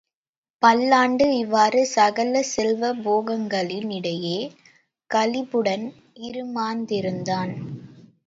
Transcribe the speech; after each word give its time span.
பல்லாண்டு 0.63 1.25
இவ்வாறு 1.37 1.85
சகல 1.87 2.41
செல்வ 2.51 2.93
போகங்களின் 3.03 3.89
இடையே 3.91 4.39
களிப்புடன் 5.09 5.85
இறுமாந்திருந்தான். 6.21 7.53